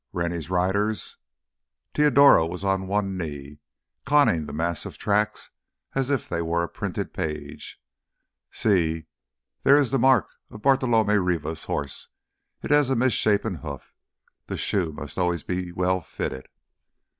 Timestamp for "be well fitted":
15.43-16.47